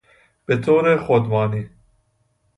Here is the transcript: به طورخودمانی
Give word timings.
به 0.45 0.57
طورخودمانی 0.57 1.69